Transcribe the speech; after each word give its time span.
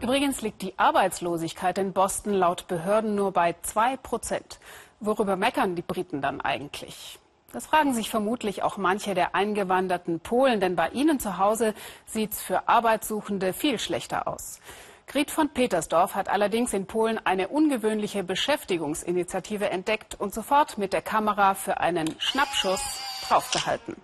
Übrigens 0.00 0.42
liegt 0.42 0.62
die 0.62 0.78
Arbeitslosigkeit 0.78 1.76
in 1.76 1.92
Boston 1.92 2.32
laut 2.32 2.68
Behörden 2.68 3.16
nur 3.16 3.32
bei 3.32 3.56
2 3.62 3.96
Prozent. 3.96 4.60
Worüber 5.00 5.36
meckern 5.36 5.74
die 5.74 5.82
Briten 5.82 6.22
dann 6.22 6.40
eigentlich? 6.40 7.18
Das 7.52 7.66
fragen 7.66 7.94
sich 7.94 8.08
vermutlich 8.08 8.62
auch 8.62 8.76
manche 8.76 9.14
der 9.14 9.34
eingewanderten 9.34 10.20
Polen, 10.20 10.60
denn 10.60 10.76
bei 10.76 10.90
ihnen 10.90 11.18
zu 11.18 11.38
Hause 11.38 11.74
sieht 12.06 12.32
es 12.32 12.40
für 12.40 12.68
Arbeitssuchende 12.68 13.52
viel 13.52 13.78
schlechter 13.78 14.28
aus. 14.28 14.60
Grit 15.08 15.30
von 15.30 15.48
Petersdorf 15.48 16.14
hat 16.14 16.28
allerdings 16.28 16.74
in 16.74 16.86
Polen 16.86 17.18
eine 17.24 17.48
ungewöhnliche 17.48 18.22
Beschäftigungsinitiative 18.22 19.70
entdeckt 19.70 20.14
und 20.20 20.34
sofort 20.34 20.78
mit 20.78 20.92
der 20.92 21.02
Kamera 21.02 21.54
für 21.54 21.80
einen 21.80 22.14
Schnappschuss 22.20 23.00
draufgehalten. 23.26 23.96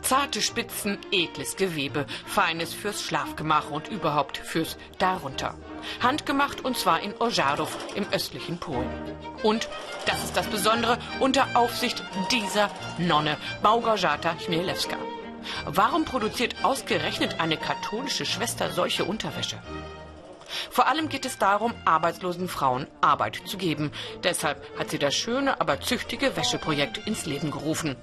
Zarte 0.00 0.40
Spitzen, 0.40 0.98
edles 1.10 1.56
Gewebe, 1.56 2.06
feines 2.26 2.72
fürs 2.72 3.02
Schlafgemach 3.02 3.70
und 3.70 3.88
überhaupt 3.88 4.38
fürs 4.38 4.76
Darunter. 4.98 5.54
Handgemacht 6.00 6.64
und 6.64 6.76
zwar 6.76 7.00
in 7.00 7.14
Ożarów 7.20 7.76
im 7.94 8.06
östlichen 8.12 8.58
Polen. 8.58 8.90
Und, 9.42 9.68
das 10.06 10.22
ist 10.24 10.36
das 10.36 10.46
Besondere, 10.46 10.98
unter 11.20 11.46
Aufsicht 11.54 12.02
dieser 12.30 12.70
Nonne, 12.98 13.36
Małgorzata 13.62 14.34
Chmielewska. 14.34 14.96
Warum 15.66 16.04
produziert 16.04 16.54
ausgerechnet 16.62 17.40
eine 17.40 17.56
katholische 17.56 18.24
Schwester 18.24 18.70
solche 18.70 19.04
Unterwäsche? 19.04 19.58
Vor 20.70 20.86
allem 20.86 21.08
geht 21.08 21.24
es 21.24 21.38
darum, 21.38 21.72
arbeitslosen 21.84 22.48
Frauen 22.48 22.86
Arbeit 23.00 23.40
zu 23.46 23.56
geben. 23.56 23.90
Deshalb 24.22 24.62
hat 24.78 24.90
sie 24.90 24.98
das 24.98 25.14
schöne, 25.14 25.60
aber 25.60 25.80
züchtige 25.80 26.36
Wäscheprojekt 26.36 27.06
ins 27.06 27.26
Leben 27.26 27.50
gerufen. 27.50 27.96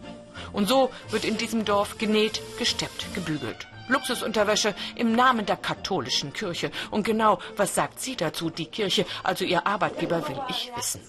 Und 0.54 0.68
so 0.68 0.92
wird 1.10 1.26
in 1.26 1.38
diesem 1.38 1.66
Dorf 1.66 1.98
genäht, 1.98 2.42
gesteppt, 2.58 3.14
gebügelt. 3.14 3.68
Luxusunterwäsche 3.90 4.76
im 4.96 5.14
Namen 5.14 5.46
der 5.46 5.58
katholischen 5.58 6.32
Kirche. 6.32 6.72
Und 6.92 7.04
genau, 7.04 7.40
was 7.58 7.76
sagt 7.76 8.00
sie 8.00 8.16
dazu, 8.16 8.50
die 8.50 8.68
Kirche, 8.68 9.06
also 9.24 9.46
ihr 9.46 9.66
Arbeitgeber, 9.66 10.28
will 10.28 10.40
ich 10.50 10.72
wissen. 10.76 11.02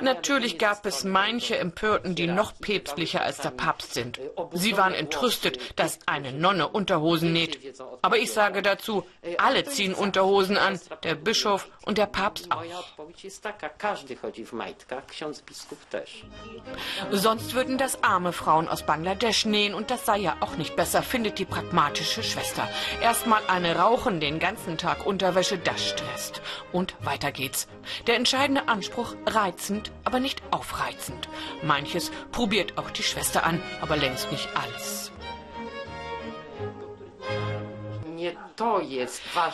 Natürlich 0.00 0.58
gab 0.58 0.86
es 0.86 1.04
manche 1.04 1.58
Empörten, 1.58 2.14
die 2.14 2.26
noch 2.26 2.58
päpstlicher 2.58 3.22
als 3.22 3.38
der 3.38 3.50
Papst 3.50 3.94
sind. 3.94 4.20
Sie 4.52 4.76
waren 4.76 4.94
entrüstet, 4.94 5.78
dass 5.78 5.98
eine 6.06 6.32
Nonne 6.32 6.68
Unterhosen 6.68 7.32
näht. 7.32 7.78
Aber 8.02 8.16
ich 8.18 8.32
sage 8.32 8.62
dazu, 8.62 9.04
alle 9.36 9.64
ziehen 9.64 9.94
Unterhosen 9.94 10.56
an, 10.56 10.80
der 11.02 11.16
Bischof 11.16 11.68
und 11.84 11.98
der 11.98 12.06
Papst 12.06 12.50
auch. 12.50 12.64
Sonst 17.10 17.54
würden 17.54 17.78
das 17.78 18.02
arme 18.02 18.32
Frauen 18.32 18.68
aus 18.68 18.84
Bangladesch 18.84 19.44
nähen 19.44 19.74
und 19.74 19.90
das 19.90 20.06
sei 20.06 20.18
ja 20.18 20.36
auch 20.40 20.56
nicht 20.56 20.76
besser, 20.76 21.02
findet 21.02 21.38
die 21.38 21.44
pragmatische 21.44 22.22
Schwester. 22.22 22.68
Erstmal 23.02 23.42
eine 23.48 23.76
rauchen 23.76 24.20
den 24.20 24.38
ganzen 24.38 24.78
Tag 24.78 25.04
Unterwäsche, 25.04 25.58
das 25.58 25.88
stresst. 25.88 26.37
Und 26.72 26.94
weiter 27.00 27.32
geht's. 27.32 27.68
Der 28.06 28.16
entscheidende 28.16 28.68
Anspruch 28.68 29.14
reizend, 29.26 29.92
aber 30.04 30.20
nicht 30.20 30.42
aufreizend. 30.50 31.28
Manches 31.62 32.10
probiert 32.32 32.78
auch 32.78 32.90
die 32.90 33.02
Schwester 33.02 33.44
an, 33.44 33.62
aber 33.80 33.96
längst 33.96 34.30
nicht 34.32 34.48
alles. 34.54 35.12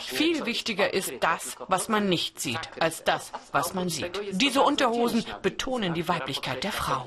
Viel 0.07 0.47
wichtiger 0.47 0.95
ist 0.95 1.13
das, 1.21 1.57
was 1.69 1.89
man 1.89 2.09
nicht 2.09 2.41
sieht, 2.41 2.71
als 2.81 3.05
das, 3.05 3.33
was 3.53 3.75
man 3.75 3.89
sieht. 3.89 4.19
Diese 4.33 4.63
Unterhosen 4.63 5.25
betonen 5.43 5.95
die 5.95 6.09
Weiblichkeit 6.09 6.65
der 6.65 6.73
Frau. 6.73 7.07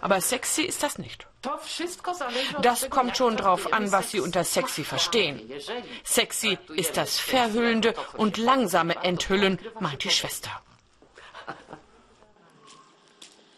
Aber 0.00 0.20
sexy 0.20 0.62
ist 0.62 0.82
das 0.82 0.98
nicht. 0.98 1.26
Das 2.60 2.90
kommt 2.90 3.16
schon 3.16 3.36
drauf 3.36 3.72
an, 3.72 3.90
was 3.92 4.10
Sie 4.10 4.20
unter 4.20 4.44
sexy 4.44 4.84
verstehen. 4.84 5.50
Sexy 6.04 6.58
ist 6.74 6.96
das 6.96 7.18
verhüllende 7.18 7.94
und 8.14 8.36
langsame 8.36 8.96
Enthüllen, 9.02 9.58
meint 9.78 10.04
die 10.04 10.10
Schwester. 10.10 10.50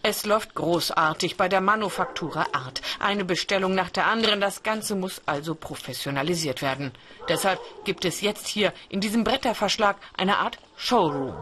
Es 0.04 0.26
läuft 0.26 0.56
großartig 0.56 1.37
bei 1.37 1.48
der 1.48 1.60
Manufaktura 1.60 2.47
Art. 2.53 2.82
Eine 2.98 3.25
Bestellung 3.25 3.75
nach 3.75 3.91
der 3.91 4.06
anderen. 4.06 4.41
Das 4.41 4.65
Ganze 4.65 4.97
muss 4.97 5.22
also 5.26 5.54
professionalisiert 5.54 6.60
werden. 6.60 6.92
Deshalb 7.28 7.60
gibt 7.84 8.04
es 8.04 8.21
jetzt 8.21 8.48
hier 8.48 8.72
in 8.88 9.00
diesem 9.00 9.22
Bretterverschlag 9.22 9.97
eine 10.16 10.38
Art 10.38 10.59
Showroom. 10.76 11.37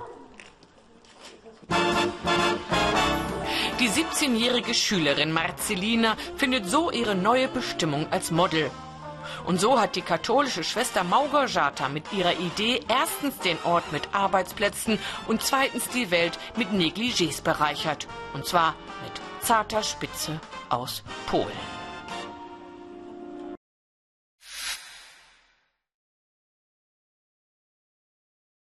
Die 3.80 3.88
17-jährige 3.88 4.74
Schülerin 4.74 5.32
Marcelina 5.32 6.14
findet 6.36 6.68
so 6.68 6.90
ihre 6.90 7.14
neue 7.14 7.48
Bestimmung 7.48 8.06
als 8.10 8.30
Model. 8.30 8.70
Und 9.46 9.58
so 9.58 9.80
hat 9.80 9.96
die 9.96 10.02
katholische 10.02 10.62
Schwester 10.62 11.02
Małgorzata 11.02 11.88
mit 11.88 12.12
ihrer 12.12 12.38
Idee 12.38 12.80
erstens 12.88 13.38
den 13.38 13.56
Ort 13.64 13.90
mit 13.90 14.02
Arbeitsplätzen 14.12 14.98
und 15.28 15.40
zweitens 15.42 15.88
die 15.88 16.10
Welt 16.10 16.38
mit 16.56 16.72
Negligés 16.72 17.40
bereichert. 17.40 18.06
Und 18.34 18.44
zwar 18.44 18.74
mit 19.02 19.18
zarter 19.40 19.82
Spitze 19.82 20.38
aus 20.68 21.02
Polen. 21.26 21.79